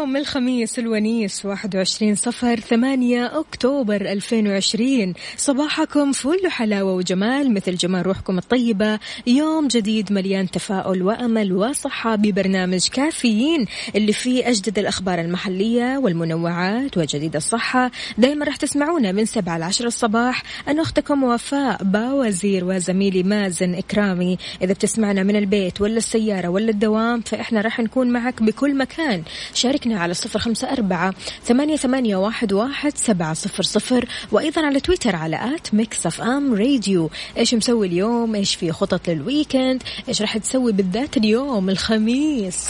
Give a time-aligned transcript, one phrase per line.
[0.00, 8.98] الخميس الونيس 21 صفر 8 أكتوبر 2020 صباحكم فل حلاوة وجمال مثل جمال روحكم الطيبة.
[9.26, 17.36] يوم جديد مليان تفاؤل وأمل وصحة ببرنامج كافيين اللي فيه أجدد الأخبار المحلية والمنوعات وجديد
[17.36, 17.90] الصحة.
[18.18, 20.42] دايما راح تسمعونا من 7 ل 10 الصباح.
[20.68, 24.38] أنا أختكم وفاء باوزير وزميلي مازن إكرامي.
[24.62, 29.22] إذا بتسمعنا من البيت ولا السيارة ولا الدوام فإحنا راح نكون معك بكل مكان.
[29.54, 35.16] شاركنا على صفر خمسة أربعة ثمانية, ثمانية واحد, واحد سبعة صفر صفر وأيضا على تويتر
[35.16, 37.10] على at Mix FM Radio.
[37.36, 42.68] إيش مسوي اليوم؟ إيش في خطط لل weekend؟ إيش راح تسوي بالذات اليوم الخميس؟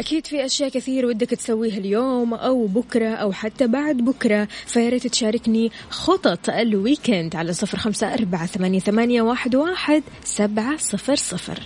[0.00, 5.72] أكيد في أشياء كثير ودك تسويها اليوم أو بكرة أو حتى بعد بكرة فياريت تشاركني
[5.90, 11.58] خطط ال weekend على صفر خمسة أربعة ثمانية, ثمانية واحد, واحد سبعة صفر صفر.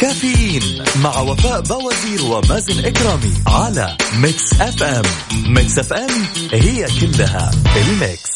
[0.00, 5.02] كافيين مع وفاء بوازير ومازن إكرامي على Mix FM.
[5.54, 8.32] Mix FM هي كلها في ال mix.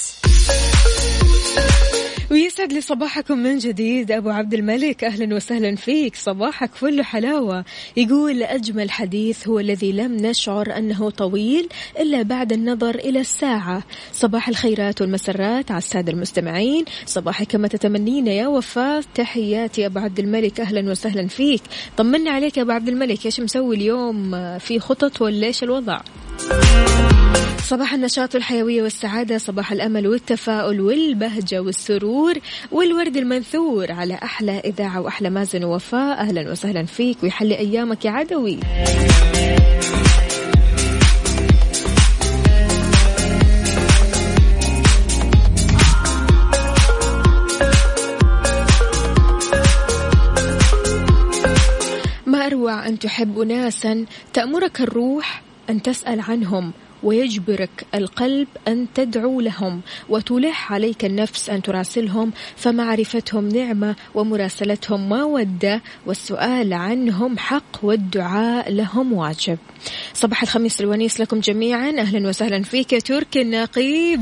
[2.36, 4.12] ويسعد لي صباحكم من جديد.
[4.12, 6.16] أبو عبد الملك أهلا وسهلا فيك.
[6.16, 7.64] صباحك فل حلاوة.
[7.96, 11.68] يقول أجمل حديث هو الذي لم نشعر أنه طويل
[12.00, 13.82] إلا بعد النظر إلى الساعة.
[14.12, 16.84] صباح الخيرات والمسرات على السادة المستمعين.
[17.06, 21.62] صباحك كما تتمنين يا وفاء تحياتي أبو عبد الملك أهلا وسهلا فيك.
[21.96, 23.26] طمنا عليك يا أبو عبد الملك.
[23.26, 26.00] إيش مسوي اليوم؟ في خطط ولا إيش الوضع؟
[27.66, 32.34] صباح النشاط والحيوية والسعادة صباح الأمل والتفاؤل والبهجة والسرور
[32.72, 36.20] والورد المنثور على أحلى إذاعة وأحلى مازن ووفاء.
[36.20, 38.58] أهلا وسهلا فيك ويحلي أيامك يا عدوي.
[52.26, 56.72] ما أروع أن تحب أناسا تأمرك الروح أن تسأل عنهم
[57.02, 66.72] ويجبرك القلب أن تدعو لهم وتلح عليك النفس أن تراسلهم فمعرفتهم نعمة ومراسلتهم مودة والسؤال
[66.72, 69.58] عنهم حق والدعاء لهم واجب.
[70.14, 74.20] صباح الخميس الونيس لكم جميعا أهلا وسهلا فيك يا تركي النقيب.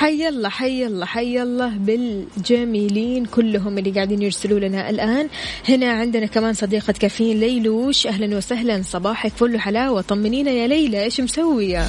[0.00, 5.28] حي الله حي الله حي الله بالجميلين كلهم اللي قاعدين يرسلوا لنا الآن.
[5.68, 8.06] هنا عندنا كمان صديقة كافيين ليلوش.
[8.06, 11.86] أهلا وسهلا صباحك فل حلاوة طمنينا يا ليلى إيش مسوية؟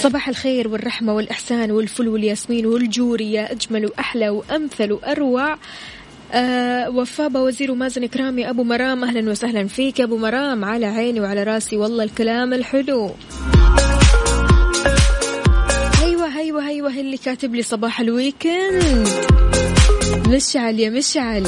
[0.00, 5.56] صباح الخير والرحمة والإحسان والفل والياسمين والجوري يا أجمل وأحلى وأمثل وأروع.
[6.32, 10.64] أه وفاء وزير ومازن كرامي أبو مرام أهلا وسهلا فيك أبو مرام.
[10.64, 13.10] على عيني وعلى راسي والله الكلام الحلو.
[16.48, 19.08] أيوه أيوه اللي كاتب لي صباح ال weekend.
[20.26, 21.46] مشعل يا مشعل.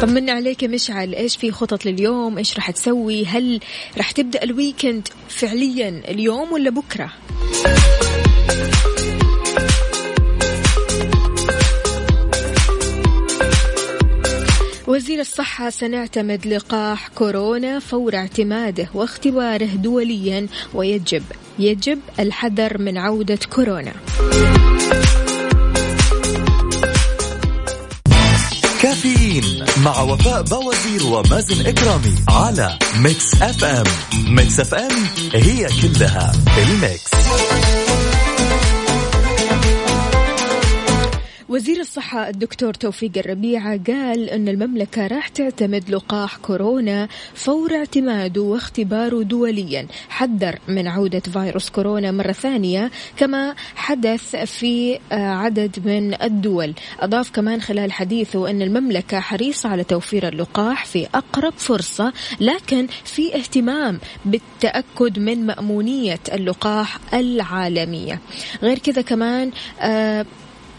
[0.00, 1.14] طمنا عليك يا مشعل.
[1.14, 3.60] إيش في خطط لليوم؟ إيش راح تسوي؟ هل
[3.96, 7.12] راح تبدأ ال weekend فعليا اليوم ولا بكرة؟
[14.92, 21.22] وزير الصحة سنعتمد لقاح كورونا فور اعتماده واختباره دوليا ويجب
[21.58, 23.92] يجب الحذر من عودة كورونا.
[28.82, 33.84] كافيين مع وفاء بوازير ومازن إكرامي على Mix FM.
[34.28, 37.10] Mix FM هي كلها ال mix.
[41.52, 49.22] وزير الصحة الدكتور توفيق الربيعة قال أن المملكة راح تعتمد لقاح كورونا فور اعتماده واختباره
[49.22, 49.86] دوليا.
[50.08, 56.74] حذر من عودة فيروس كورونا مرة ثانية كما حدث في آه، عدد من الدول.
[57.00, 63.36] أضاف كمان خلال حديثه أن المملكة حريصة على توفير اللقاح في أقرب فرصة لكن في
[63.36, 68.20] اهتمام بالتأكد من مأمونية اللقاح العالمية.
[68.62, 69.50] غير كذا كمان
[69.80, 70.26] آه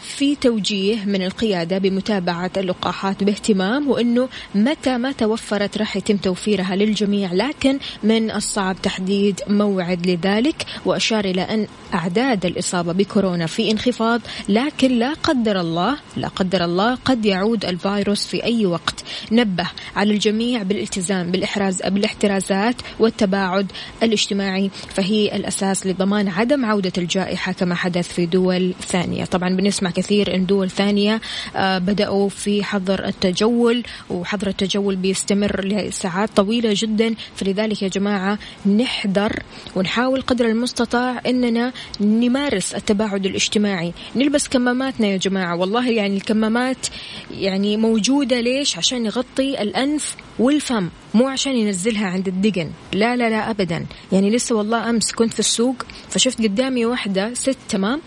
[0.04, 7.34] في توجيه من القيادة بمتابعة اللقاحات باهتمام وأنه متى ما توفرت راح يتم توفيرها للجميع.
[7.34, 14.92] لكن من الصعب تحديد موعد لذلك وأشار إلى أن أعداد الإصابة بكورونا في انخفاض لكن
[15.00, 19.04] لا قدر الله لا قدر الله قد يعود الفيروس في أي وقت.
[19.32, 23.72] نبه على الجميع بالالتزام بالإحراز بالاحترازات والتباعد
[24.04, 29.26] الاجتماعي فهي الأساس لضمان عدم عودة الجائحة كما حدث في دول ثانية.
[29.26, 31.22] طبعا بنسمع كثير ان دول ثانية
[31.56, 37.16] آه، بدأوا في حظر التجول وحظر التجول بيستمر لساعات طويلة جدا.
[37.36, 39.44] فلذلك يا جماعة نحذر
[39.76, 43.94] ونحاول قدر المستطاع إننا نمارس التباعد الاجتماعي.
[44.16, 45.56] نلبس كماماتنا يا جماعة.
[45.56, 46.88] والله يعني الكمامات
[47.32, 50.90] يعني موجودة ليش؟ عشان يغطي الأنف والفم.
[51.14, 52.70] مو عشان ينزلها عند الدقن.
[52.94, 53.86] لا لا لا ابدا.
[54.12, 55.76] يعني لسه والله أمس كنت في السوق
[56.10, 58.02] فشفت قدامي واحدة ست تمام؟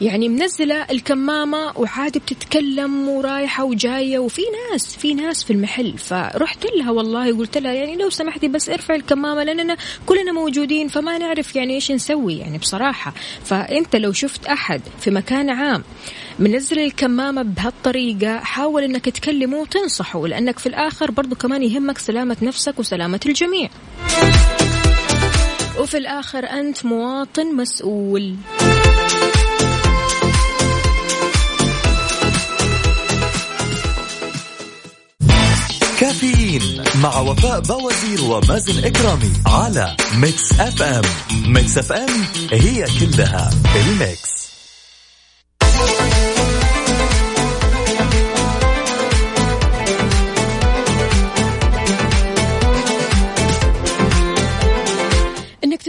[0.00, 4.42] يعني منزلة الكمامة وعادي بتتكلم ورايحة وجاية وفي
[4.72, 5.98] ناس في ناس في المحل.
[5.98, 9.76] فرحت لها والله قلت لها يعني لو سمحتي بس ارفع الكمامة لاننا
[10.06, 13.14] كلنا موجودين فما نعرف يعني إيش نسوي يعني بصراحة.
[13.44, 15.82] فأنت لو شفت أحد في مكان عام
[16.38, 18.38] منزل الكمامة بهالطريقة.
[18.38, 23.68] حاول إنك تكلمه وتنصحه لأنك في الآخر برضو كمان يهمك سلامة نفسك وسلامة الجميع.
[25.78, 28.36] وفي الآخر أنت مواطن مسؤول.
[36.00, 41.02] كافيين مع وفاء بوازير ومازن إكرامي على Mix FM.
[41.52, 44.41] Mix FM هي كلها ال mix.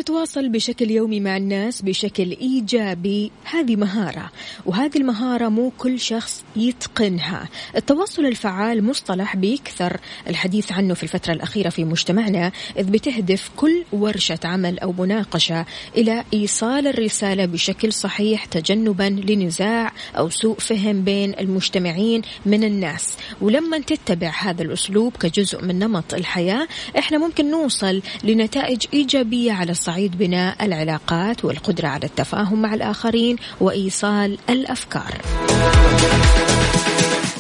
[0.04, 4.32] تتواصل بشكل يومي مع الناس بشكل إيجابي هذه مهارة
[4.66, 7.50] وهذه المهارة مو كل شخص يتقنها.
[7.76, 10.00] التواصل الفعال مصطلح بيكثر.
[10.28, 15.66] الحديث عنه في الفترة الأخيرة في مجتمعنا إذ بتهدف كل ورشة عمل أو مناقشة
[15.98, 23.18] إلى إيصال الرسالة بشكل صحيح تجنبا لنزاع أو سوء فهم بين المجتمعين من الناس.
[23.42, 26.68] ولما تتبع هذا الأسلوب كجزء من نمط الحياة
[26.98, 34.38] إحنا ممكن نوصل لنتائج إيجابية على الصعيد بناء العلاقات والقدرة على التفاهم مع الآخرين وإيصال
[34.50, 35.22] الأفكار.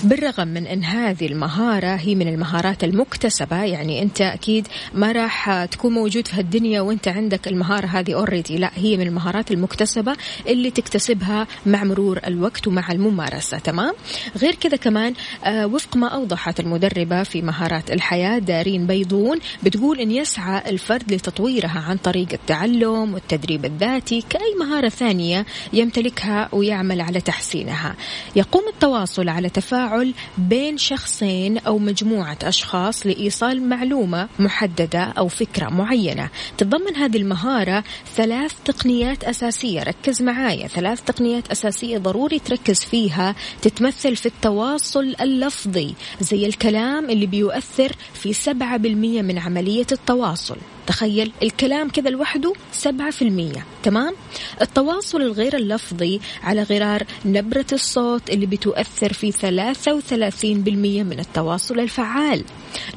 [0.04, 5.94] بالرغم من أن هذه المهارة هي من المهارات المكتسبة يعني أنت أكيد ما راح تكون
[5.94, 10.16] موجود في هالدنيا وأنت عندك المهارة هذه اوريدي لا هي من المهارات المكتسبة
[10.48, 13.94] اللي تكتسبها مع مرور الوقت ومع الممارسة تمام؟
[14.38, 15.14] غير كذا كمان
[15.46, 21.80] آه وفق ما أوضحت المدربة في مهارات الحياة دارين بيضون بتقول أن يسعى الفرد لتطويرها
[21.80, 27.96] عن طريق التعلم والتدريب الذاتي كأي مهارة ثانية يمتلكها ويعمل على تحسينها.
[28.36, 35.70] يقوم التواصل على تفاعل تفاعل بين شخصين أو مجموعة أشخاص لإيصال معلومة محددة أو فكرة
[35.70, 36.30] معينة.
[36.58, 37.84] تتضمن هذه المهارة
[38.16, 39.84] ثلاث تقنيات أساسية.
[39.84, 40.68] ركز معايا.
[40.68, 43.36] ثلاث تقنيات أساسية ضروري تركز فيها.
[43.62, 50.58] تتمثل في التواصل اللفظي زي الكلام اللي بيؤثر في سبعة بالمية من عملية التواصل.
[50.88, 53.66] تخيل الكلام كذا لوحده سبعة في المية.
[53.84, 54.14] تمام؟
[54.62, 61.80] التواصل الغير اللفظي على غرار نبرة الصوت اللي بتؤثر في ثلاثة وثلاثين بالمية من التواصل
[61.80, 62.44] الفعال.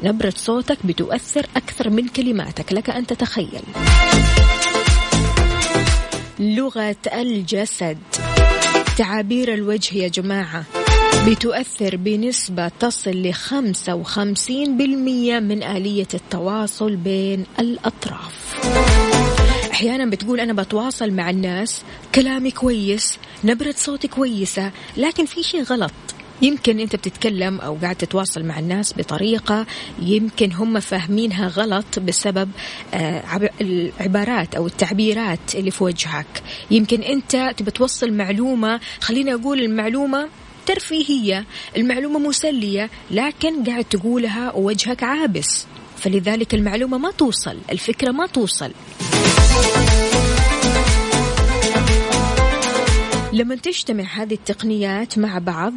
[0.02, 2.72] نبرة صوتك بتؤثر أكثر من كلماتك.
[2.72, 3.62] لك أن تتخيل.
[6.40, 7.98] لغة الجسد.
[8.96, 10.64] تعابير الوجه يا جماعة.
[11.26, 13.32] بتؤثر بنسبة تصل
[13.88, 18.54] وخمسين بالمية من آلية التواصل بين الأطراف.
[19.72, 21.82] أحيانا بتقول أنا بتواصل مع الناس
[22.14, 25.92] كلامي كويس نبرة صوتي كويسة لكن في شيء غلط.
[26.42, 29.66] يمكن أنت بتتكلم أو قاعد تتواصل مع الناس بطريقة
[30.02, 32.50] يمكن هم فاهمينها غلط بسبب
[32.94, 36.42] آه، العبارات أو التعبيرات اللي في وجهك.
[36.70, 40.28] يمكن أنت تبي توصل معلومة خليني أقول المعلومة
[40.66, 41.44] ترفيهية
[41.76, 45.66] المعلومة مسلية لكن قاعد تقولها ووجهك عابس.
[45.96, 48.72] فلذلك المعلومة ما توصل الفكرة ما توصل.
[53.36, 55.72] لما تجتمع هذه التقنيات مع بعض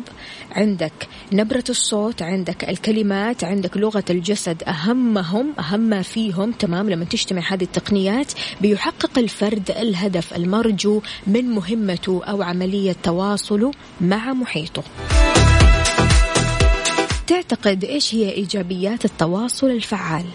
[0.51, 7.41] عندك نبرة الصوت عندك الكلمات عندك لغة الجسد أهمهم أهم ما فيهم تمام؟ لما تجتمع
[7.53, 14.83] هذه التقنيات بيحقق الفرد الهدف المرجو من مهمته أو عملية تواصله مع محيطه.
[17.27, 20.25] تعتقد إيش هي إيجابيات التواصل الفعال؟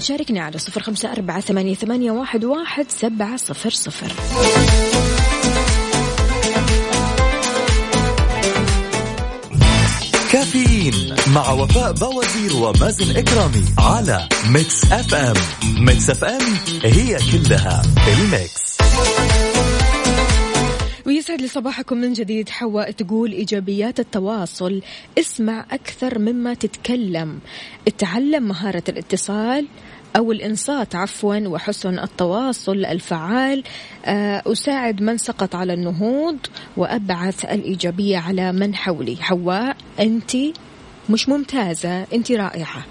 [0.00, 2.10] شاركني على صفر خمسة أربعة ثمانية,
[2.44, 4.12] واحد سبعة صفر صفر.
[10.90, 15.34] كافيين مع وفاء باوزير ومازن إكرامي على Mix FM.
[15.84, 16.42] Mix FM
[16.84, 18.76] هي كلها ال Mix.
[21.06, 22.48] ويسعد لي صباحكم من جديد.
[22.48, 24.82] حواء تقول إيجابيات التواصل.
[25.18, 27.38] اسمع أكثر مما تتكلم.
[27.88, 29.66] اتعلم مهارة الاتصال
[30.16, 33.62] أو الإنصات عفوا وحسن التواصل الفعال.
[34.04, 36.36] آه، أساعد من سقط على النهوض
[36.76, 39.16] وأبعث الإيجابية على من حولي.
[39.20, 40.36] حواء أنت؟
[41.10, 42.86] مش ممتازة أنت رائعة.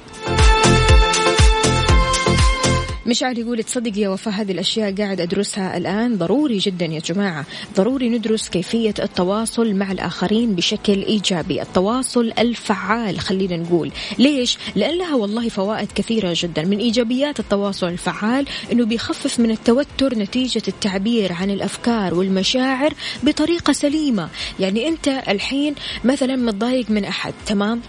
[3.08, 7.46] مشعل يقول تصدق يا وفاء هذه الأشياء قاعد أدرسها الآن؟ ضروري جدا يا جماعة.
[7.78, 11.62] ضروري ندرس كيفية التواصل مع الآخرين بشكل إيجابي.
[11.62, 13.92] التواصل الفعال خلينا نقول.
[14.20, 16.62] ليش؟ لأن لها والله فوائد كثيرة جدا.
[16.66, 22.94] من إيجابيات التواصل الفعال أنه بيخفف من التوتر نتيجة التعبير عن الأفكار والمشاعر
[23.24, 24.30] بطريقة سليمة.
[24.60, 27.82] يعني أنت الحين مثلا متضايق من أحد تمام؟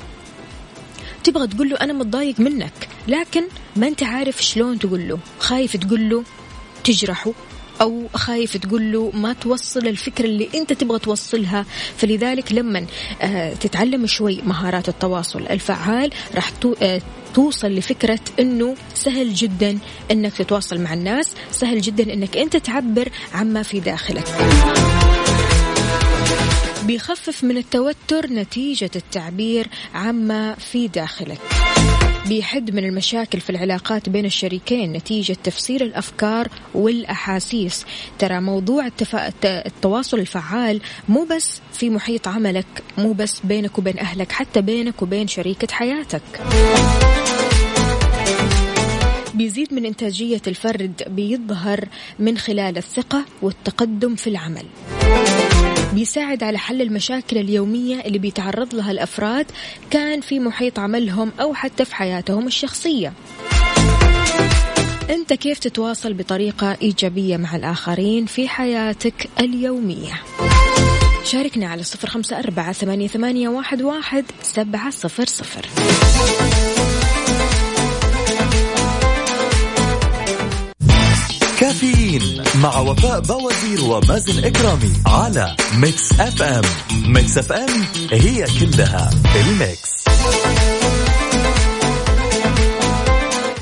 [1.25, 3.45] تبغى تقول له أنا متضايق منك لكن
[3.77, 5.19] ما أنت عارف شلون تقول له.
[5.39, 6.25] خايف تقول له
[6.85, 7.33] تجرحه
[7.81, 11.67] أو خايف تقول له ما توصل الفكرة اللي أنت تبغى توصلها.
[11.97, 12.87] فلذلك لما
[13.23, 17.01] آه، تتعلم شوي مهارات التواصل الفعال راح آه،
[17.35, 19.79] توصل لفكرة أنه سهل جدا
[20.11, 24.25] أنك تتواصل مع الناس سهل جدا أنك أنت تعبر عما في داخلك.
[26.87, 31.39] بيخفف من التوتر نتيجة التعبير عما في داخلك.
[32.27, 37.87] بيحد من المشاكل في العلاقات بين الشريكين نتيجة تفسير الأفكار والأحاسيس.
[38.19, 39.33] ترى موضوع التفا...
[39.45, 42.67] التواصل الفعال مو بس في محيط عملك
[42.99, 46.23] مو بس بينك وبين أهلك حتى بينك وبين شريكة حياتك.
[49.35, 51.89] بيزيد من إنتاجية الفرد بيظهر
[52.19, 54.67] من خلال الثقة والتقدم في العمل.
[55.97, 59.47] بيساعد على حل المشاكل اليومية اللي بيتعرض لها الأفراد
[59.91, 63.13] كان في محيط عملهم أو حتى في حياتهم الشخصية.
[65.11, 70.23] أنت كيف تتواصل بطريقة إيجابية مع الآخرين في حياتك اليومية؟
[71.25, 75.67] شاركنا على صفر خمسة أربعة ثمانية, واحد سبعة صفر صفر.
[81.67, 86.63] كافيين مع وفاء باوزير ومازن إكرامي على Mix FM.
[87.13, 90.05] Mix FM هي كلها ال Mix.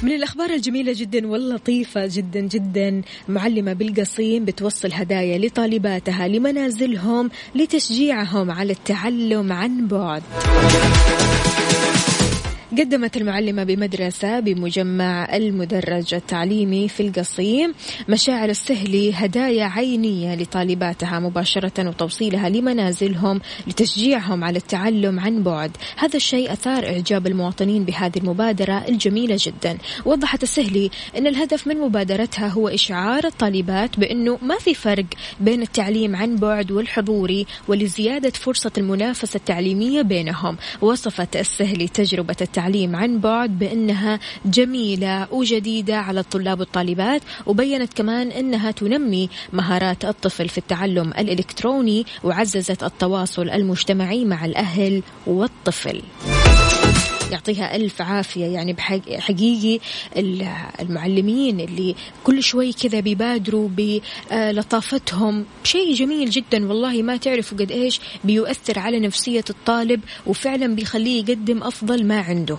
[0.02, 8.73] من الأخبار الجميلة جدا واللطيفة جدا جدا معلمة بالقصيم بتوصل هدايا لطالباتها لمنازلهم لتشجيعهم على
[8.73, 10.23] التعلم عن بعد.
[12.78, 17.74] قدمت المعلمة بمدرسة بمجمع المدرج التعليمي في القصيم
[18.08, 25.76] مشاعر السهلي هدايا عينية لطالباتها مباشرة وتوصيلها لمنازلهم لتشجيعهم على التعلم عن بعد.
[25.96, 29.78] هذا الشيء أثار إعجاب المواطنين بهذه المبادرة الجميلة جدا.
[30.04, 35.06] وضحت السهلي أن الهدف من مبادرتها هو إشعار الطالبات بأنه ما في فرق
[35.40, 40.56] بين التعليم عن بعد والحضوري ولزيادة فرصة المنافسة التعليمية بينهم.
[40.80, 48.30] وصفت السهلي تجربة التعليم التعليم عن بعد بأنها جميلة وجديدة على الطلاب والطالبات وبينت كمان
[48.30, 56.02] أنها تنمي مهارات الطفل في التعلم الإلكتروني وعززت التواصل المجتمعي مع الأهل والطفل.
[57.32, 58.46] يعطيها ألف عافية.
[58.46, 59.80] يعني بحقيقي
[60.80, 68.00] المعلمين اللي كل شوي كذا بيبادروا بلطافتهم شيء جميل جدا والله ما تعرفوا قد إيش
[68.24, 72.58] بيؤثر على نفسية الطالب وفعلا بيخليه يقدم أفضل ما عنده.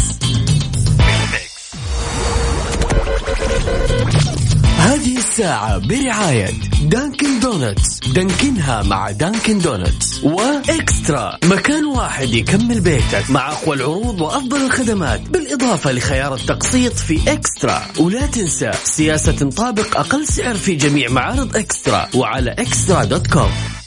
[5.41, 11.37] الساعة برعاية Dunkin Donuts Dunkin ها مع Dunkin Donuts و Extra.
[11.43, 17.83] مكان واحد يكمل بيتك مع أقوى العروض وأفضل الخدمات بالإضافة لخيار التقسيط في Extra.
[17.99, 23.80] ولا تنسى سياسة تطابق أقل سعر في جميع معارض Extra وعلى Extra dot com.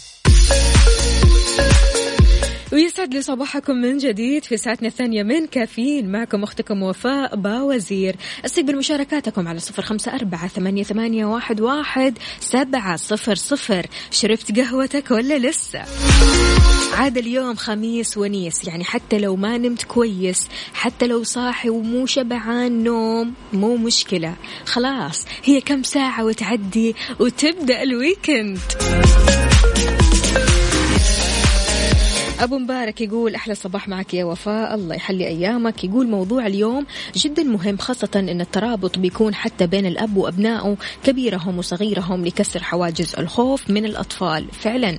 [2.74, 6.12] ويسعد لي صباحكم من جديد في ساعتنا الثانية من كافيين.
[6.12, 8.16] معكم أختكم وفاء باوزير.
[8.44, 13.86] استقبل مشاركاتكم على صفر خمسة أربعة ثمانية, ثمانية واحد, واحد سبعة صفر صفر.
[14.10, 15.82] شربت قهوتك ولا لسه؟
[16.94, 22.84] عاد اليوم خميس ونيس يعني حتى لو ما نمت كويس حتى لو صاحي ومو شبعان
[22.84, 24.34] نوم مو مشكلة.
[24.66, 28.58] خلاص هي كم ساعة وتعدي وتبدأ ال weekend.
[32.40, 34.74] أبو مبارك يقول أحلى صباح معك يا وفاء.
[34.74, 35.84] الله يحلي أيامك.
[35.84, 36.86] يقول موضوع اليوم
[37.16, 43.70] جدا مهم خاصة أن الترابط بيكون حتى بين الأب وأبنائه كبيرهم وصغيرهم لكسر حواجز الخوف
[43.70, 44.46] من الأطفال.
[44.52, 44.98] فعلا.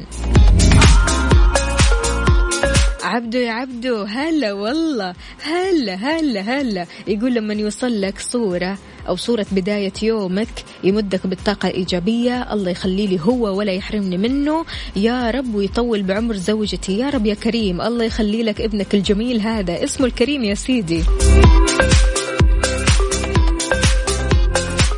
[3.03, 5.13] عبدو يا عبدو هلا والله.
[5.43, 6.85] هلا هلا هلا.
[7.07, 8.77] يقول لما يوصل لك صورة
[9.07, 10.47] أو صورة بداية يومك
[10.83, 12.53] يمدك بالطاقة الإيجابية.
[12.53, 14.65] الله يخلي لي هو ولا يحرمني منه.
[14.95, 17.00] يا رب ويطول بعمر زوجتي.
[17.00, 17.81] يا رب يا كريم.
[17.81, 19.83] الله يخلي لك ابنك الجميل هذا.
[19.83, 21.03] اسمه الكريم يا سيدي.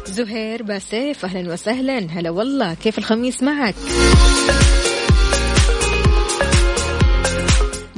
[0.06, 1.98] زهير باسيف أهلا وسهلا.
[1.98, 2.74] هلا والله.
[2.74, 3.76] كيف الخميس معك؟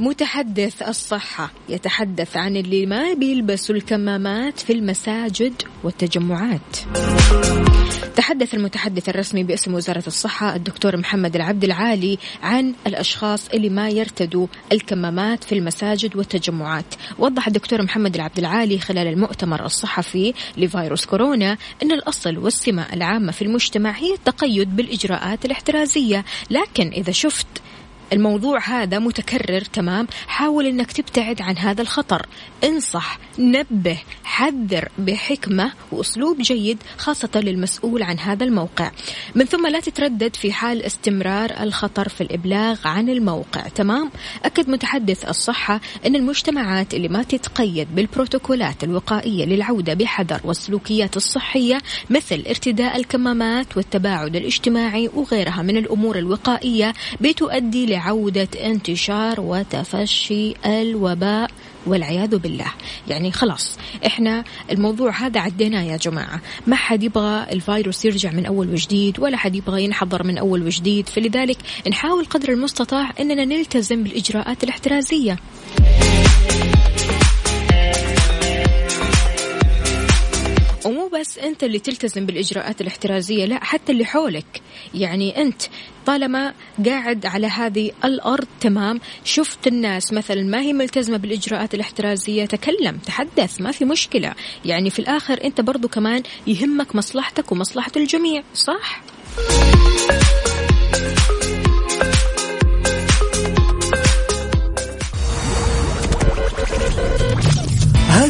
[0.00, 6.76] متحدث الصحة يتحدث عن اللي ما بيلبسوا الكمامات في المساجد والتجمعات.
[8.16, 14.46] تحدث المتحدث الرسمي باسم وزارة الصحة الدكتور محمد العبد العالي عن الأشخاص اللي ما يرتدوا
[14.72, 16.94] الكمامات في المساجد والتجمعات.
[17.18, 23.42] وضح الدكتور محمد العبد العالي خلال المؤتمر الصحفي لفيروس كورونا أن الأصل والسمة العامة في
[23.42, 26.24] المجتمع هي التقيد بالإجراءات الاحترازية.
[26.50, 27.46] لكن إذا شفت
[28.12, 30.06] الموضوع هذا متكرر تمام.
[30.26, 32.26] حاول إنك تبتعد عن هذا الخطر.
[32.64, 38.90] انصح نبه حذر بحكمة وأسلوب جيد خاصة للمسؤول عن هذا الموقع.
[39.34, 44.10] من ثم لا تتردد في حال استمرار الخطر في الإبلاغ عن الموقع تمام؟
[44.44, 51.78] أكد متحدث الصحة إن المجتمعات اللي ما تتقيد بالبروتوكولات الوقائية للعودة بحذر والسلوكيات الصحية
[52.10, 61.50] مثل ارتداء الكمامات والتباعد الاجتماعي وغيرها من الأمور الوقائية بتؤدي لعودة انتشار وتفشي الوباء
[61.86, 62.72] والعياذ بالله.
[63.08, 66.40] يعني خلاص إحنا الموضوع هذا عديناه يا جماعة.
[66.66, 71.08] ما حد يبغى الفيروس يرجع من أول وجديد ولا حد يبغى ينحضر من أول وجديد.
[71.08, 71.58] فلذلك
[71.90, 75.36] نحاول قدر المستطاع أننا نلتزم بالإجراءات الاحترازية.
[81.30, 84.62] بس أنت اللي تلتزم بالإجراءات الاحترازية لا حتى اللي حولك.
[84.94, 85.62] يعني أنت
[86.06, 86.54] طالما
[86.86, 93.60] قاعد على هذه الأرض تمام شفت الناس مثلا ما هي ملتزمة بالإجراءات الاحترازية تكلم تحدث
[93.60, 94.34] ما في مشكلة.
[94.64, 99.02] يعني في الآخر أنت برضو كمان يهمك مصلحتك ومصلحة الجميع صح؟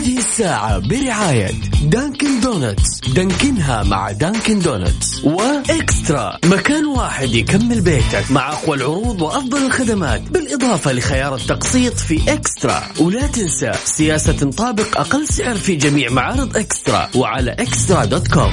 [0.01, 1.51] هذه الساعة برعاية
[1.83, 6.39] Dunkin Donuts Dunkin ها مع Dunkin Donuts و Extra.
[6.45, 10.23] مكان واحد يكمل بيتك مع أقوى العروض وأفضل الخدمات.
[10.23, 12.83] بالإضافة لخيار التقسيط في Extra.
[13.01, 17.09] ولا تنسى سياسة تطابق أقل سعر في جميع معارض Extra.
[17.15, 18.53] وعلى Extra dot com.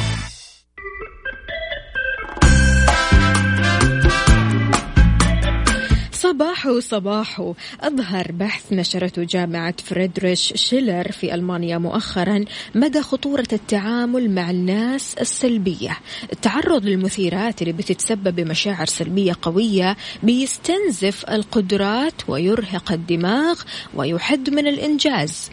[6.37, 12.45] صباحو صباحو أظهر بحث نشرته جامعة فريدريش شيلر في ألمانيا مؤخرا
[12.75, 15.97] مدى خطورة التعامل مع الناس السلبية.
[16.33, 23.61] التعرض للمثيرات اللي بتتسبب بمشاعر سلبية قوية بيستنزف القدرات ويرهق الدماغ
[23.93, 25.49] ويحد من الإنجاز.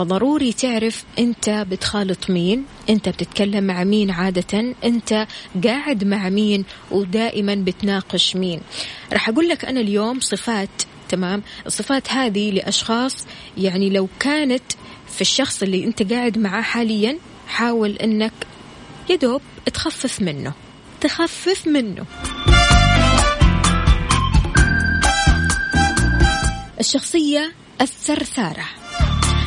[0.00, 5.26] فضروري تعرف انت بتخالط مين انت بتتكلم مع مين عادة انت
[5.64, 8.60] قاعد مع مين ودائما بتناقش مين.
[9.12, 10.68] راح أقول لك أنا اليوم صفات
[11.08, 13.26] تمام؟ الصفات هذه لأشخاص
[13.58, 14.62] يعني لو كانت
[15.08, 18.32] في الشخص اللي انت قاعد معاه حاليا حاول إنك
[19.10, 19.42] يدوب
[19.74, 20.52] تخفف منه
[21.00, 22.06] تخفف منه.
[26.80, 28.79] الشخصية الثرثارة.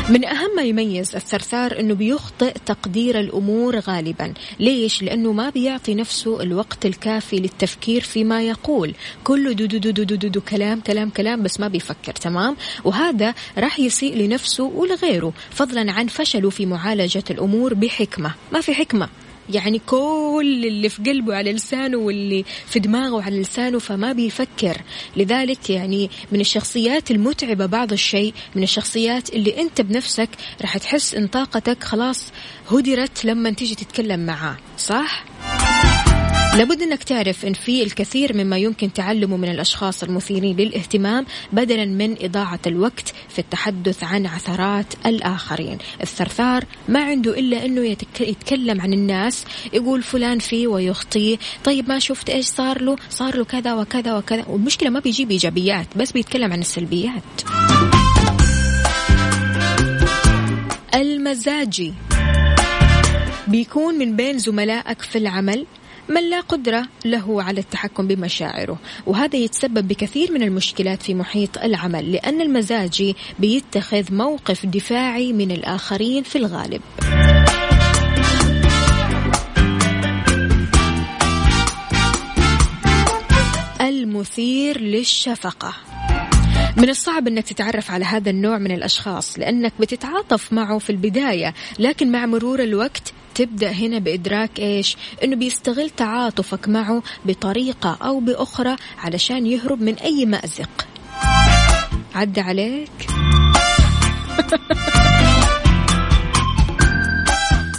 [0.10, 4.34] من أهم ما يميز الثرثار أنه بيخطئ تقدير الأمور غالبا.
[4.60, 8.94] ليش؟ لأنه ما بيعطي نفسه الوقت الكافي للتفكير فيما يقول.
[9.24, 12.56] كله دو دو دو دو دو, دو, دو كلام كلام كلام بس ما بيفكر تمام؟
[12.84, 18.34] وهذا راح يسيء لنفسه ولغيره فضلا عن فشله في معالجة الأمور بحكمة.
[18.52, 19.10] ما في حكمة.
[19.50, 24.78] يعني كل اللي في قلبه على لسانه واللي في دماغه على لسانه فما بيفكر
[25.18, 30.30] لذلك يعني من الشخصيات المتعبة بعض الشيء من الشخصيات اللي أنت بنفسك
[30.62, 32.32] راح تحس إن طاقتك خلاص
[32.72, 35.26] هدرت لما تيجي تتكلم معاه صح؟
[36.58, 42.16] لابد أنك تعرف إن في الكثير مما يمكن تعلمه من الأشخاص المثيرين للاهتمام بدلا من
[42.22, 49.46] إضاعة الوقت في التحدث عن عثرات الآخرين، الثرثار ما عنده إلا أنه يتكلم عن الناس
[49.74, 54.46] يقول فلان فيه ويخطيه، طيب ما شفت إيش صار له؟ صار له كذا وكذا وكذا،
[54.48, 57.42] والمشكلة ما بيجيب إيجابيات بس بيتكلم عن السلبيات.
[60.96, 61.94] المزاجي
[63.48, 65.66] بيكون من بين زملائك في العمل
[66.10, 68.78] من لا قدرة له على التحكم بمشاعره.
[69.06, 76.24] وهذا يتسبب بكثير من المشكلات في محيط العمل لأن المزاجي بيتخذ موقف دفاعي من الآخرين
[76.24, 76.82] في الغالب.
[83.82, 85.74] المثير للشفقة.
[86.78, 92.12] من الصعب إنك تتعرف على هذا النوع من الأشخاص لأنك بتتعاطف معه في البداية لكن
[92.12, 99.46] مع مرور الوقت تبدأ هنا بإدراك إيش؟ إنه بيستغل تعاطفك معه بطريقة أو بأخرى علشان
[99.46, 100.88] يهرب من أي مأزق.
[102.16, 103.08] عدى عليك؟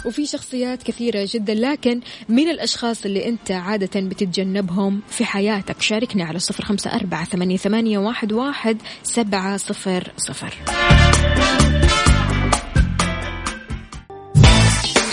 [0.05, 6.39] وفي شخصيات كثيرة جدا لكن من الأشخاص اللي أنت عادة بتتجنبهم في حياتك؟ شاركني على
[6.39, 10.53] صفر خمسة أربعة ثمانية, ثمانية واحد, واحد سبعة صفر صفر.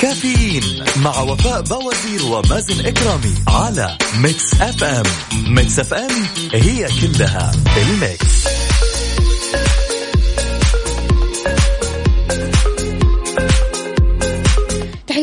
[0.02, 5.04] كافيين مع وفاء باوزير ومازن إكرامي على Mix FM.
[5.54, 8.71] Mix FM هي كلها ال Mix.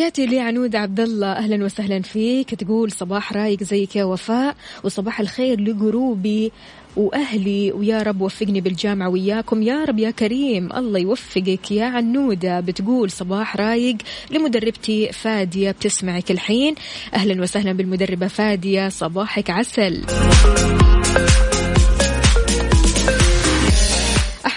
[0.10, 2.56] تحياتي لعنود عبد الله أهلا وسهلا فيك.
[2.56, 6.52] تقول صباح رايق زيك يا وفاء وصباح الخير لقروبي
[6.96, 7.72] وأهلي.
[7.72, 9.62] ويا رب وفقني بالجامعة وياكم.
[9.62, 11.72] يا رب يا كريم الله يوفقك.
[11.72, 13.98] يا عنودة بتقول صباح رايق
[14.32, 16.76] لمدربتي فادية بتسمعك الحين.
[17.14, 18.90] أهلا وسهلا بالمدربة فادية.
[18.90, 20.06] صباحك عسل.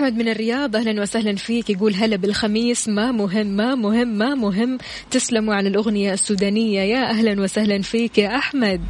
[0.02, 1.70] أحمد من الرياض أهلا وسهلا فيك.
[1.70, 4.78] يقول هلا بالخميس ما مهم ما مهم ما مهم.
[5.10, 6.80] تسلموا على الأغنية السودانية.
[6.80, 8.80] يا أهلا وسهلا فيك يا أحمد.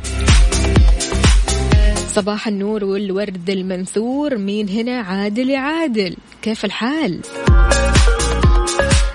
[2.09, 6.17] صباح النور والورد المنثور مين هنا؟ عادل يا عادل.
[6.43, 7.21] كيف الحال؟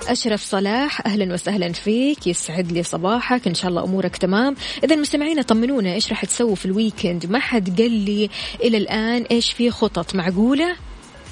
[0.08, 2.26] أشرف صلاح أهلا وسهلا فيك.
[2.26, 3.46] يسعد لي صباحك.
[3.46, 4.56] إن شاء الله أمورك تمام.
[4.84, 8.30] إذا مستمعينا طمنونا إيش راح تسووا في الويكند؟ ما حد قال لي
[8.64, 10.87] إلى الآن إيش في خطط معقولة؟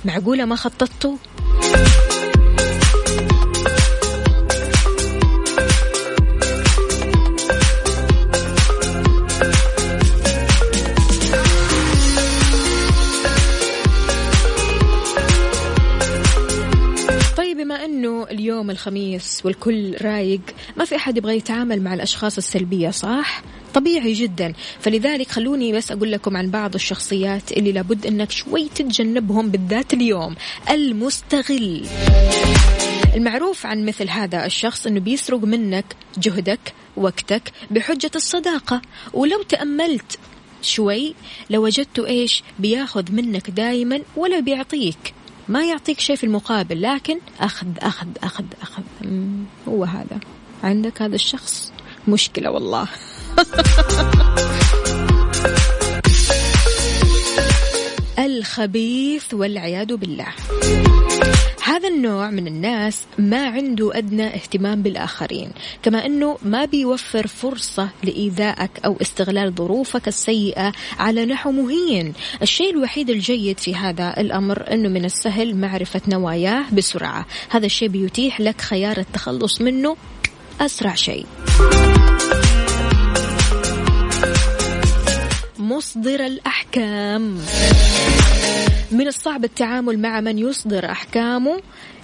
[0.06, 1.16] معقولة ما خططتوا؟
[17.86, 20.40] أنه اليوم الخميس والكل رايق
[20.76, 23.42] ما في أحد يبغى يتعامل مع الأشخاص السلبية صح؟
[23.76, 24.52] طبيعي جدا.
[24.80, 30.34] فلذلك خلوني بس أقول لكم عن بعض الشخصيات اللي لابد إنك شوي تتجنبهم بالذات اليوم.
[30.70, 31.86] المستغل.
[33.14, 35.84] المعروف عن مثل هذا الشخص إنه بيسرق منك
[36.18, 38.82] جهدك وقتك بحجة الصداقة.
[39.14, 40.18] ولو تأملت
[40.62, 41.14] شوي
[41.50, 45.14] لوجدته إيش بياخذ منك دائما ولا بيعطيك.
[45.48, 48.82] ما يعطيك شيء في المقابل لكن أخذ أخذ أخذ أخذ.
[49.68, 50.20] هو هذا.
[50.64, 51.72] عندك هذا الشخص؟
[52.08, 52.88] مشكلة والله.
[58.18, 60.26] الخبيث والعياذ بالله.
[61.62, 65.50] هذا النوع من الناس ما عنده أدنى اهتمام بالآخرين
[65.82, 72.12] كما أنه ما بيوفر فرصة لإيذائك أو استغلال ظروفك السيئة على نحو مهين.
[72.42, 77.26] الشيء الوحيد الجيد في هذا الأمر أنه من السهل معرفة نواياه بسرعة.
[77.50, 79.96] هذا الشيء بيتيح لك خيار التخلص منه
[80.60, 81.26] أسرع شيء.
[85.58, 87.38] مصدر الأحكام.
[88.90, 91.60] من الصعب التعامل مع من يصدر أحكامه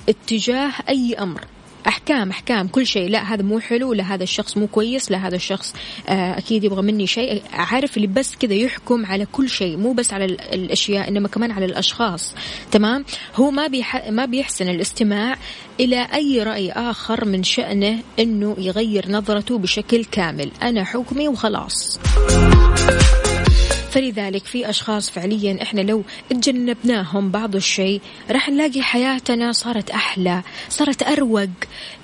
[0.09, 1.40] اتجاه أي أمر.
[1.88, 3.09] أحكام أحكام كل شيء.
[3.09, 5.75] لا هذا مو حلو لا هذا الشخص مو كويس لا هذا الشخص
[6.09, 7.42] آه، أكيد يبغى مني شيء.
[7.53, 11.64] عارف اللي بس كذا يحكم على كل شيء مو بس على الأشياء إنما كمان على
[11.64, 12.35] الأشخاص.
[12.71, 13.05] تمام؟
[13.37, 15.37] هو ما بيح ما بيحسن الاستماع
[15.81, 20.51] إلى أي رأي آخر من شأنه إنه يغير نظرته بشكل كامل.
[20.62, 22.01] أنا حكمي وخلاص.
[23.92, 28.00] فلذلك في أشخاص فعليا إحنا لو تجنبناهم بعض الشيء
[28.31, 31.48] راح نلاقي حياتنا صارت أحلى صارت أروق.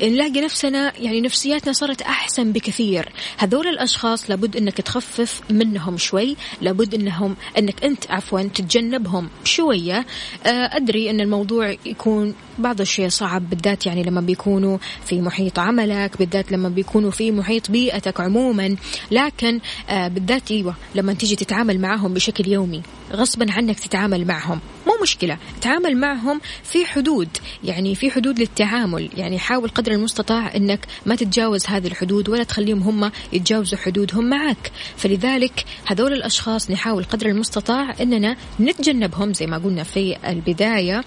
[0.03, 3.09] نلاقي نفسنا يعني نفسياتنا صارت أحسن بكثير.
[3.39, 10.07] هذول الأشخاص لابد أنك تخفف منهم شوي لابد أنهم أنك أنت عفوا تتجنبهم شوية.
[10.47, 16.19] آه، أدري أن الموضوع يكون بعض الشيء صعب بالذات يعني لما بيكونوا في محيط عملك
[16.19, 18.77] بالذات لما بيكونوا في محيط بيئتك عموما.
[19.11, 24.61] لكن آه بالذات إيوه لما تيجي تتعامل معهم بشكل يومي غصبا عنك تتعامل معهم.
[24.87, 27.29] مو مشكلة تعامل معهم في حدود
[27.65, 29.09] يعني في حدود للتعامل.
[29.17, 34.73] يعني حاول قدر المستطاع إنك ما تتجاوز هذه الحدود ولا تخليهم هم يتجاوزوا حدودهم معك.
[34.97, 41.05] فلذلك هذول الأشخاص نحاول قدر المستطاع إننا نتجنبهم زي ما قلنا في البداية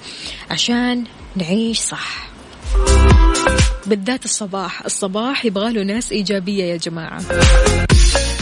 [0.50, 1.04] عشان
[1.36, 2.32] نعيش صح.
[3.86, 7.22] بالذات الصباح الصباح يبغى له ناس إيجابية يا جماعة.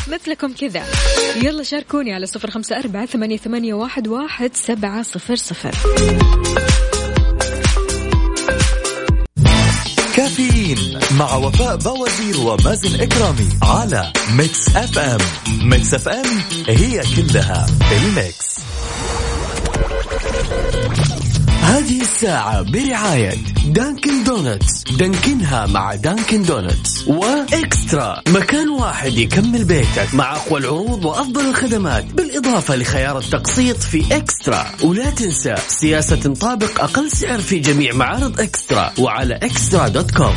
[0.09, 0.83] مثلكم كذا.
[1.43, 5.75] يلا شاركوني على صفر خمسة أربعة ثمانية, ثمانية واحد, واحد سبعة صفر صفر.
[10.15, 15.19] كافيين مع وفاء باوزير ومازن إكرامي على Mix FM.
[15.69, 18.59] Mix FM هي كلها ال Mix.
[21.61, 24.83] هذه الساعة برعاية Dunkin Donuts.
[24.83, 27.07] Dunkin ها مع Dunkin Donuts.
[27.07, 28.21] و Extra.
[28.27, 34.65] مكان واحد يكمل بيتك مع أقوى العروض وأفضل الخدمات بالإضافة لخيار التقسيط في Extra.
[34.83, 40.35] ولا تنسى سياسة تطابق أقل سعر في جميع معارض Extra وعلى Extra dot com.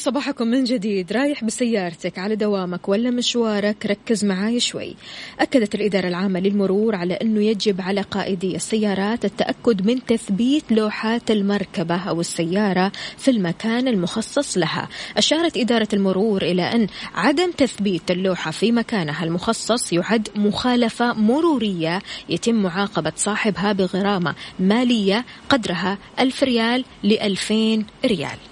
[0.00, 1.12] صباحكم من جديد.
[1.12, 4.94] رايح بسيارتك على دوامك ولا مشوارك؟ ركز معاي شوي.
[5.40, 11.96] أكدت الإدارة العامة للمرور على أنه يجب على قائدي السيارات التأكد من تثبيت لوحات المركبة
[11.96, 14.88] أو السيارة في المكان المخصص لها.
[15.16, 22.54] أشارت إدارة المرور إلى أن عدم تثبيت اللوحة في مكانها المخصص يعد مخالفة مرورية يتم
[22.54, 28.49] معاقبة صاحبها بغرامة مالية قدرها ألف ريال لألفين ريال.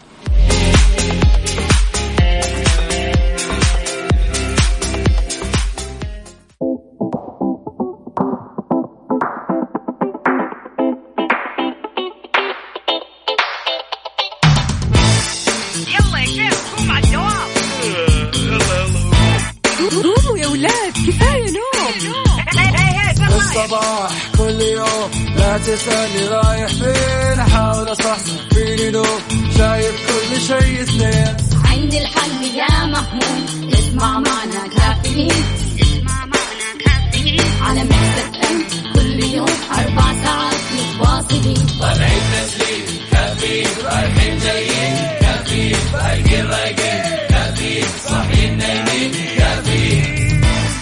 [23.39, 27.41] الصباح كل يوم لا تسألني رايح فين.
[27.41, 29.21] أحاول أصحصح فيني نوم.
[29.59, 31.48] شايف كل شيء اثنين.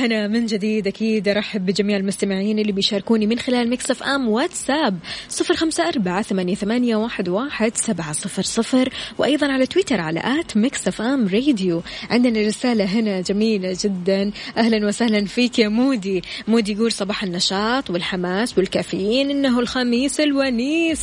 [0.00, 0.86] أهلا من جديد.
[0.86, 6.96] أكيد أرحب بجميع المستمعين اللي بيشاركوني من خلال Mix FM واتساب صفر خمسة أربعة ثمانية,
[6.96, 11.82] واحد, واحد سبعة صفر صفر وأيضا على تويتر على at Mix FM Radio.
[12.10, 14.30] عندنا رسالة هنا جميلة جدا.
[14.56, 16.22] أهلا وسهلا فيك يا مودي.
[16.48, 19.30] مودي يقول صباح النشاط والحماس والكافيين.
[19.30, 21.00] إنه الخميس الونيس.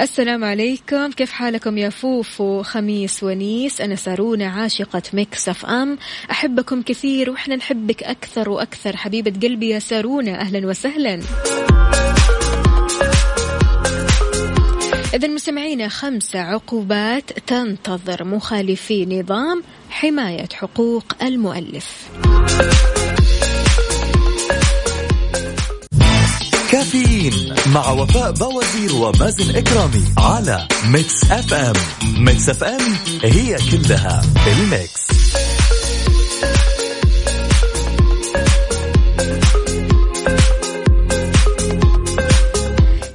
[0.00, 1.10] السلام عليكم.
[1.10, 3.80] كيف حالكم يا فوفو؟ خميس ونيس.
[3.80, 5.98] أنا سارونا عاشقة Mix FM.
[6.30, 8.96] أحبكم كثير وإحنا نحبك أكثر وأكثر.
[8.96, 11.20] حبيبة قلبي يا سارونا أهلا وسهلا.
[15.14, 22.10] إذا مستمعينا خمسة عقوبات تنتظر مخالفي نظام حماية حقوق المؤلف.
[26.74, 31.72] كافيين مع وفاء بوازير ومازن إكرامي على Mix FM.
[32.24, 32.80] Mix FM
[33.22, 35.04] هي كلها ال mix.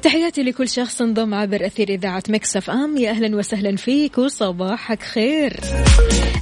[0.02, 2.98] تحياتي لكل شخص انضم عبر أثير إذاعة Mix FM.
[2.98, 5.60] يا أهلا وسهلا فيك وصباحك خير.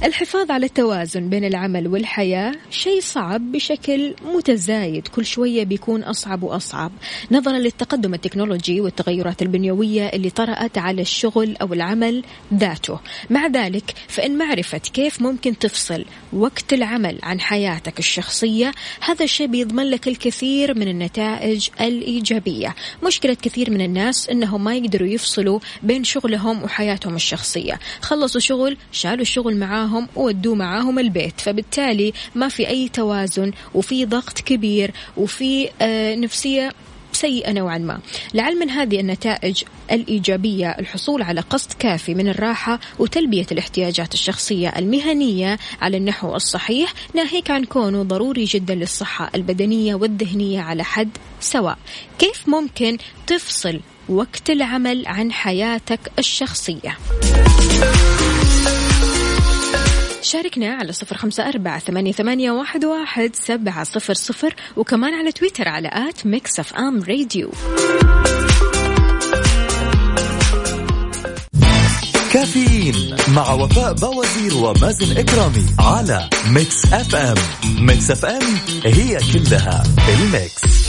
[0.04, 6.92] الحفاظ على التوازن بين العمل والحياة شيء صعب بشكل متزايد كل شوية بيكون أصعب وأصعب.
[7.30, 13.00] نظرا للتقدم التكنولوجي والتغيرات البنيوية اللي طرأت على الشغل أو العمل ذاته.
[13.30, 19.90] مع ذلك فإن معرفة كيف ممكن تفصل وقت العمل عن حياتك الشخصية هذا الشيء بيضمن
[19.90, 22.74] لك الكثير من النتائج الإيجابية.
[23.06, 27.78] مشكلة كثير من الناس أنهم ما يقدروا يفصلوا بين شغلهم وحياتهم الشخصية.
[28.00, 31.40] خلصوا شغل شالوا الشغل معاهم وودوه معاهم البيت.
[31.40, 36.72] فبالتالي ما في أي توازن وفي ضغط كبير وفي آه نفسية
[37.12, 38.00] سيئة نوعا ما.
[38.34, 45.58] لعل من هذه النتائج الإيجابية الحصول على قسط كافي من الراحة وتلبية الاحتياجات الشخصية المهنية
[45.80, 51.08] على النحو الصحيح ناهيك عن كونه ضروري جدا للصحة البدنية والذهنية على حد
[51.40, 51.78] سواء.
[52.18, 56.98] كيف ممكن تفصل وقت العمل عن حياتك الشخصية؟
[60.22, 65.68] شاركنا على صفر خمسة أربعة ثمانية, ثمانية واحد, واحد سبعة صفر صفر وكمان على تويتر
[65.68, 67.50] على at Mix FM Radio.
[72.32, 77.36] كافيين مع وفاء بوازير ومازن إكرامي على Mix FM.
[77.86, 78.42] Mix FM
[78.84, 80.88] هي كلها ال mix.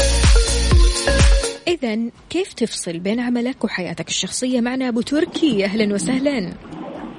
[1.67, 1.97] إذا
[2.29, 6.53] كيف تفصل بين عملك وحياتك الشخصية معنا أبو تركي؟ أهلا وسهلا.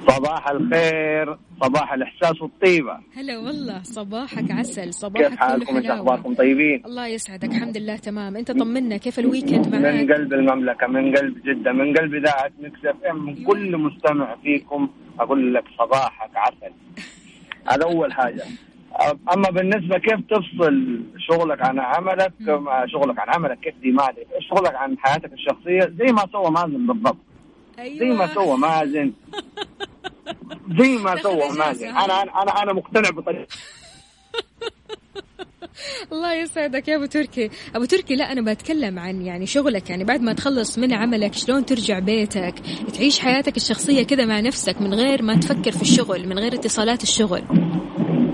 [0.07, 2.97] صباح الخير صباح الإحساس والطيبة.
[3.15, 8.37] هلا والله صباحك عسل صباحك كيف حالكم إيش أخباركم طيبين؟ الله يسعدك الحمد لله تمام.
[8.37, 12.51] أنت طمنا كيف ال weekend معك؟ من قلب المملكة من قلب جدة من قلب إذاعة
[12.59, 16.73] Mix FM من كل مستمع فيكم أقول لك صباحك عسل.
[17.67, 18.43] هذا أول حاجة.
[19.33, 22.33] أما بالنسبة كيف تفصل شغلك عن عملك
[22.85, 24.25] شغلك عن عملك كيف دي ما أدري.
[24.49, 27.17] شغلك عن حياتك الشخصية؟ زي ما سوى مازن بالضبط.
[27.79, 27.99] أيوة.
[27.99, 29.11] زي ما سوى مازن.
[30.79, 33.47] زي ما سوى مازن أنا أنا أنا مقتنع بطريقة.
[36.11, 37.49] الله يسعدك يا أبو تركي.
[37.75, 39.89] أبو تركي لا أنا بتكلم عن يعني شغلك.
[39.89, 42.53] يعني بعد ما تخلص من عملك شلون ترجع بيتك؟
[42.93, 47.03] تعيش حياتك الشخصية كذا مع نفسك من غير ما تفكر في الشغل من غير اتصالات
[47.03, 47.41] الشغل.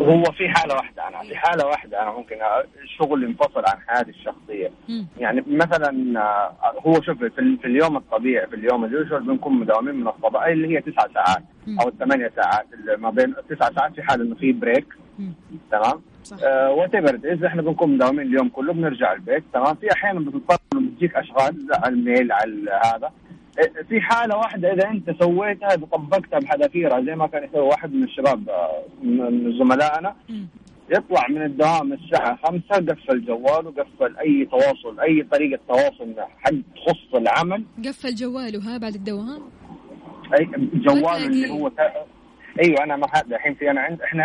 [0.07, 2.35] هو في حالة واحدة أنا في حالة واحدة أنا ممكن
[2.83, 4.71] الشغل ينفصل عن حياتي الشخصية.
[5.17, 6.55] يعني مثلا آه،
[6.87, 10.81] هو شوف في, في اليوم الطبيعي في اليوم اليوجوال بنكون مداومين من الصباح اللي هي
[10.81, 11.43] تسعة ساعات.
[11.81, 12.65] أو الثمانية ساعات
[12.97, 14.87] ما بين التسعة ساعات في حال إنه في break.
[15.71, 16.01] تمام.
[16.77, 21.15] whatever اذا إحنا بنكون مداومين اليوم كله بنرجع البيت تمام في أحيانا بتضطر إنه بتجيك
[21.15, 23.11] أشغال على ال mail على هذا
[23.89, 28.49] في حالة واحدة إذا أنت سويتها طبقتها بحذافيرها زي ما كان يسوي واحد من الشباب
[28.49, 30.15] آه، من زملائنا.
[30.89, 37.15] يطلع من الدوام الساعة خمسة قفل جواله قفل أي تواصل أي طريقة تواصل حق تخص
[37.15, 39.41] العمل قفل جواله ها بعد الدوام
[40.39, 41.27] أي جواله تلاقيه.
[41.27, 41.83] اللي هو تا...
[42.63, 44.15] أيوه أنا ما حد الحين في أنا عند ح-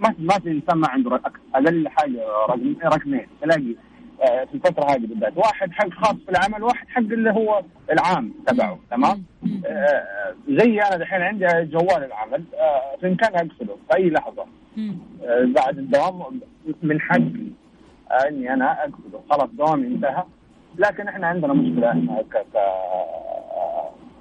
[0.00, 1.20] ما ما في إنسان ما عنده
[1.54, 3.74] أقل حاجة رقم رقمين تلاقي
[4.20, 5.36] في الفترة هذه بالذات.
[5.36, 9.24] واحد حق خاص في العمل واحد حق اللي هو العام تبعه تمام.
[9.66, 12.44] آه، زي أنا دحين عندي جوال العمل.
[12.54, 14.46] آه، في إمكاني أقفله في أي لحظة.
[14.76, 14.96] مم.
[15.24, 16.40] آه، بعد الدوام
[16.82, 17.46] من حقي
[18.28, 20.24] إني أنا اقفله خلاص دوامي انتهى.
[20.78, 22.56] لكن إحنا عندنا مشكلة إحنا ك ك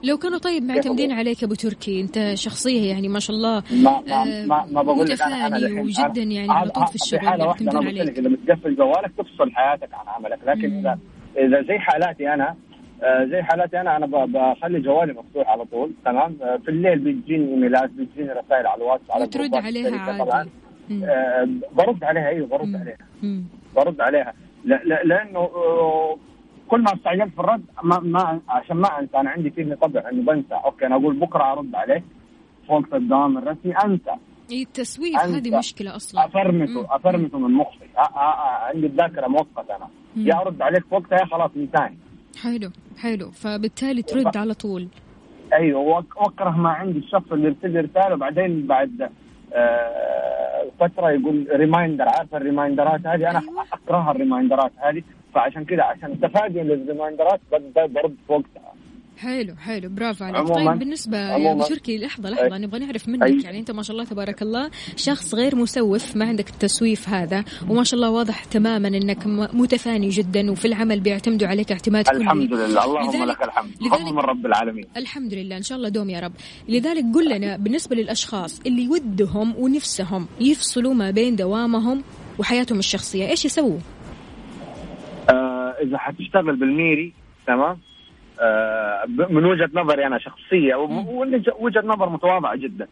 [0.06, 4.22] لو كانوا طيب معتمدين عليك أبو تركي أنت شخصية يعني ما شاء الله ما ما
[4.22, 7.62] آه، ما, ما بقول لك أنا أنا وجدا أنا- يعني طول في الشغل أنا قلت
[7.62, 10.80] لك عليك إذا بتقفل جوالك تفصل حياتك عن عملك لكن مم.
[10.80, 11.00] اذا
[11.38, 12.56] إذا زي حالاتي أنا
[13.04, 17.50] آه، زي حالاتي أنا أنا بخلي جوالي مفتوح على طول تمام آه، في الليل بيجيني
[17.54, 20.50] إيميلات بيجيني رسائل على الواتس على جروبات عليها طبعا عادي.
[21.06, 22.76] آه، برد عليها أيوه برد مم.
[22.78, 23.44] عليها مم.
[23.76, 24.34] برد عليها
[24.66, 25.40] لا لا لأنه
[26.68, 30.22] كل ما استعجلت في الرد ما, ما عشان ما أنسى أنا عندي فيه طبع انه
[30.24, 30.54] بنسى.
[30.66, 32.04] أوكي أنا أقول بكرة أرد عليك.
[32.68, 34.16] في وقت الدوام الرسمي أنسى.
[34.52, 36.26] التسويف هذه مشكلة أصلا.
[36.26, 37.86] أفرمته أفرمته من مخي.
[38.74, 39.88] عندي الذاكرة مؤقتة أنا.
[40.16, 40.28] مم.
[40.28, 41.98] يا أرد عليك في وقتها يا خلاص نساني
[42.44, 43.32] حلو حلو.
[43.32, 44.88] فبالتالي ترد على طول.
[45.54, 49.10] أيوه واكره ما عندي الشخص اللي يرسل لي رسالة وبعدين بعد
[50.80, 53.66] فترة يقول reminder عارف ال reminder ات هذه أنا أيوة.
[53.74, 58.75] اكره ال reminder ات هذه فعشان كذا عشان تفادي لل reminder ات بد- برد وقتها
[59.18, 59.90] حلو حلو.
[59.90, 60.38] برافو عليك.
[60.48, 62.60] عموماً- طيب بالنسبة يا أبو تركي لحظة لحظة أي.
[62.62, 63.42] نبغى نعرف منك أي.
[63.44, 67.84] يعني أنت ما شاء الله تبارك الله شخص غير مسوف ما عندك التسويف هذا وما
[67.84, 72.18] شاء الله واضح تماما أنك متفاني جدا وفي العمل بيعتمدوا عليك اعتماد كلي.
[72.18, 72.86] الحمد لله.
[72.86, 73.72] اللهم لك الحمد.
[73.82, 74.86] لذلك- من رب العالمين.
[74.98, 75.58] الحمد لله.
[75.58, 76.34] إن شاء الله دوم يا رب.
[76.70, 82.04] لذلك قل لنا بالنسبة للأشخاص اللي ودهم ونفسهم يفصلوا ما بين دوامهم
[82.40, 83.78] وحياتهم الشخصية إيش يسووا؟
[85.30, 87.14] آه إذا حتشتغل بالميري
[87.48, 87.78] تمام؟
[89.30, 92.88] من وجهة نظري أنا شخصية ووجهه نظر متواضعة جدا.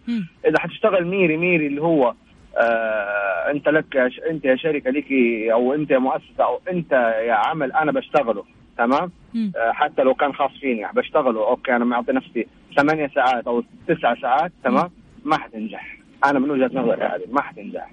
[0.45, 2.13] إذا حتشتغل ميري ميري اللي هو
[2.57, 3.97] آه أنت لك.
[4.29, 5.05] أنت يا شركة لك
[5.51, 6.91] أو أنت يا مؤسسة أو أنت
[7.27, 8.43] يا عمل أنا بشتغله
[8.77, 9.11] تمام.
[9.57, 14.15] آه حتى لو كان خاص فيني بشتغله أوكي أنا معطي نفسي ثمانية ساعات أو تسع
[14.15, 14.89] ساعات تمام
[15.25, 17.91] ما حتنجح أنا من وجهة نظري هذه ما حتنجح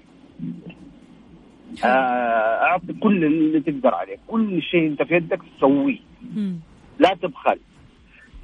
[1.85, 1.87] آه
[2.63, 5.97] أعطي كل اللي تقدر عليه كل شيء أنت في يدك تسويه.
[7.01, 7.59] لا تبخل.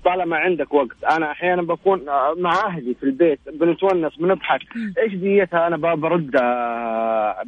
[0.05, 1.03] طالما عندك وقت.
[1.03, 4.61] أنا أحيانا بكون آه، مع أهلي في البيت بنتونس بنضحك.
[5.03, 7.43] إيش ديتها؟ أنا برد آه،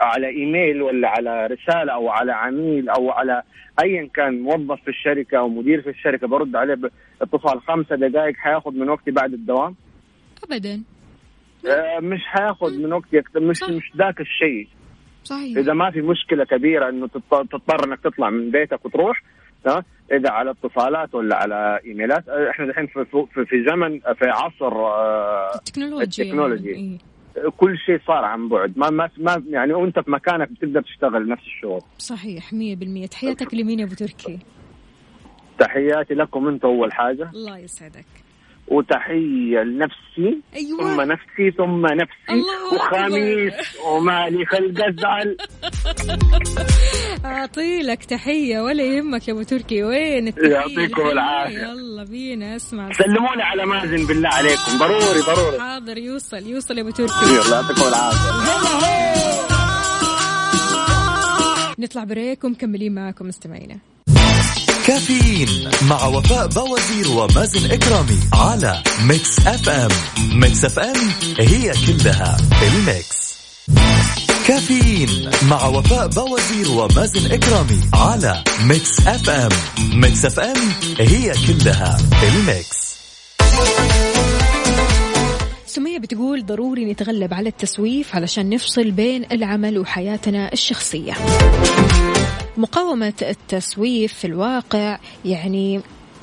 [0.00, 3.42] على إيميل ولا على رسالة أو على عميل أو على
[3.84, 6.74] ايا كان موظف في الشركة أو مدير في الشركة برد عليه
[7.20, 9.74] باتصال خمسة دقائق حياخذ من وقتي بعد الدوام.
[10.44, 10.82] ابدا.
[11.68, 13.62] آه، مش حياخذ من وقتي مش.
[13.62, 14.68] مش ذاك الشيء.
[15.24, 15.58] صحيح.
[15.58, 19.22] إذا ما في مشكلة كبيرة إنه تضط- تضطر إنك تطلع من بيتك وتروح
[19.64, 19.82] تمام
[20.12, 22.28] إذا على اتصالات ولا على إيميلات.
[22.28, 26.70] آه، إحنا الحين في, في, في زمن في عصر آه، التكنولوجيا التكنولوجي.
[26.70, 26.98] إيه.
[27.56, 28.78] كل شيء صار عن بعد.
[28.78, 31.82] ما ما, ما يعني وأنت في مكانك بتقدر تشتغل نفس الشغل.
[31.98, 34.38] صحيح 100% تحياتك لمين يا أبو تركي.
[35.58, 37.30] تحياتي لكم أنتم أول حاجة.
[37.34, 38.06] الله يسعدك.
[38.70, 40.78] وتحية لنفسي أيوة.
[40.80, 42.30] ثم نفسي ثم نفسي.
[42.30, 43.54] الله وخميس
[43.86, 45.36] ومالي خلق ازعل
[47.24, 49.82] اعطيلك تحية ولا يهمك يا أبو تركي.
[49.82, 51.58] وين التحية؟ يعطيكم؟ العافية.
[51.58, 52.92] يلا بينا اسمع.
[52.92, 54.78] سلموني على مازن بالله عليكم.
[54.78, 55.60] ضروري ضروري.
[55.60, 57.12] حاضر يوصل يوصل يا أبو تركي.
[57.26, 58.30] يلا يعطيكم العافية.
[61.78, 63.78] نطلع break ومكملين معاكم مستمعينا.
[64.90, 69.88] كافيين مع وفاء بوازير ومازن إكرامي على Mix FM.
[70.32, 70.96] Mix FM
[71.38, 73.36] هي كلها ال mix.
[74.46, 79.48] كافيين مع وفاء بوازير ومازن إكرامي على Mix FM.
[79.92, 82.96] Mix FM هي كلها ال mix.
[85.66, 91.12] سمية بتقول ضروري نتغلب على التسويف علشان نفصل بين العمل وحياتنا الشخصية.
[92.60, 95.80] مقاومة التسويف في الواقع يعني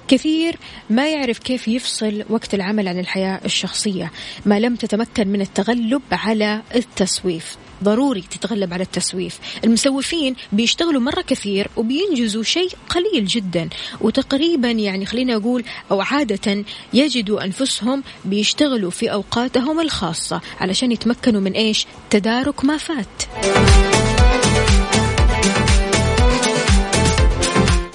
[0.07, 0.57] كثير
[0.89, 4.11] ما يعرف كيف يفصل وقت العمل عن الحياة الشخصية.
[4.45, 7.57] ما لم تتمكن من التغلب على التسويف.
[7.83, 9.39] ضروري تتغلب على التسويف.
[9.63, 13.69] المسوفين بيشتغلوا مرة كثير وبينجزوا شيء قليل جدا.
[14.01, 16.63] وتقريبا يعني خلينا أقول أو عادة
[16.93, 23.23] يجدوا أنفسهم بيشتغلوا في أوقاتهم الخاصة علشان يتمكنوا من إيش؟ تدارك ما فات.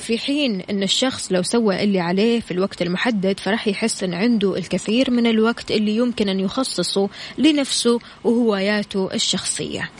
[0.02, 4.56] في حين إن الشخص لو سوى اللي عليه في الوقت المحدد فراح يحس إن عنده
[4.56, 9.90] الكثير من الوقت اللي يمكن أن يخصصه لنفسه وهواياته الشخصية.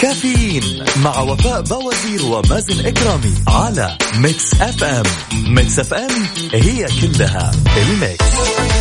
[0.00, 5.04] كافيين مع وفاء بوازير ومازن إكرامي على Mix FM
[5.48, 8.79] Mix FM هي كلها ال mix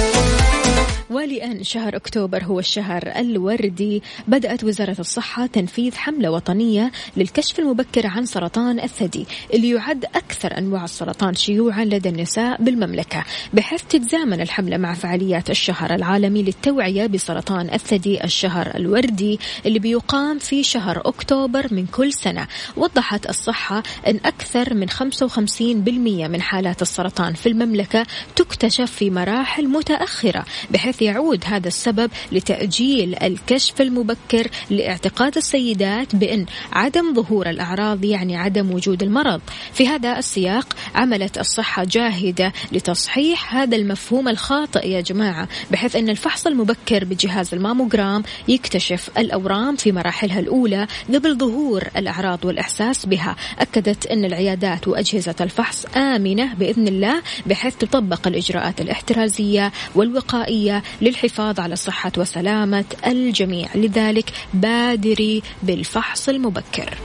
[1.10, 4.03] ولأن شهر أكتوبر هو الشهر الوردي.
[4.28, 10.84] بدأت وزارة الصحة تنفيذ حملة وطنية للكشف المبكر عن سرطان الثدي اللي يعد أكثر أنواع
[10.84, 13.24] السرطان شيوعا لدى النساء بالمملكة.
[13.53, 20.64] بحيث تتزامن الحملة مع فعاليات الشهر العالمي للتوعية بسرطان الثدي الشهر الوردي اللي بيقام في
[20.64, 22.47] شهر أكتوبر من كل سنة.
[22.78, 28.05] وضحت الصحة أن أكثر من 55% من حالات السرطان في المملكة
[28.36, 37.14] تكتشف في مراحل متأخرة بحيث يعود هذا السبب لتأجيل الكشف المبكر لاعتقاد السيدات بأن عدم
[37.14, 39.41] ظهور الأعراض يعني عدم وجود المرض.
[39.74, 46.47] في هذا السياق عملت الصحة جاهدة لتصحيح هذا المفهوم الخاطئ يا جماعة بحيث أن الفحص
[46.47, 53.36] المبكر بجهاز الماموجرام يكتشف الأورام في مراحلها الأولى قبل ظهور الأعراض والإحساس بها.
[53.60, 61.75] أكدت أن العيادات وأجهزة الفحص آمنة بإذن الله بحيث تطبق الإجراءات الاحترازية والوقائية للحفاظ على
[61.75, 63.69] صحة وسلامة الجميع.
[63.75, 66.97] لذلك بادري بالفحص المبكر.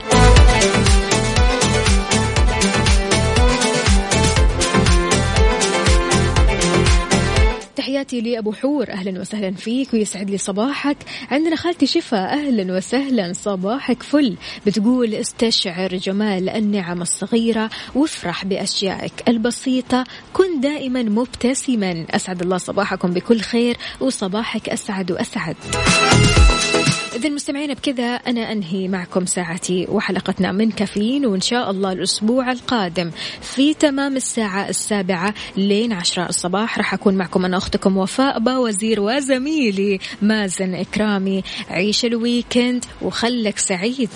[7.85, 8.91] تحياتي لأبو حور.
[8.91, 10.97] أهلا وسهلا فيك ويسعد لي صباحك.
[11.31, 12.17] عندنا خالتي شفا.
[12.17, 13.33] أهلا وسهلا.
[13.33, 14.35] صباحك فل.
[14.65, 20.03] بتقول استشعر جمال النعم الصغيرة وافرح بأشيائك البسيطة.
[20.33, 22.05] كن دائما مبتسما.
[22.09, 25.55] أسعد الله صباحكم بكل خير وصباحك أسعد وأسعد.
[27.15, 33.11] إذا مستمعين بكذا أنا أنهي معكم ساعتي وحلقتنا من كافيين وإن شاء الله الأسبوع القادم
[33.41, 36.77] في تمام الساعة السابعة لين عشرة الصباح.
[36.77, 41.43] راح أكون معكم أنا أختكم وفاء باوزير وزميلي مازن إكرامي.
[41.69, 44.09] عيش الويكند وخلك سعيد.